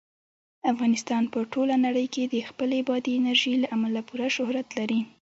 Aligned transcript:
افغانستان 0.71 1.23
په 1.33 1.39
ټوله 1.53 1.75
نړۍ 1.85 2.07
کې 2.13 2.23
د 2.33 2.35
خپلې 2.49 2.79
بادي 2.89 3.13
انرژي 3.19 3.53
له 3.63 3.67
امله 3.75 4.01
پوره 4.07 4.27
شهرت 4.35 4.67
لري. 4.77 4.99